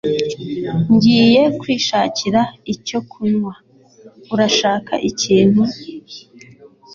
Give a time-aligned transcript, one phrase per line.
[0.93, 2.41] Ngiye kwishakira
[2.73, 3.53] icyo kunywa.
[4.33, 5.61] Urashaka ikintu?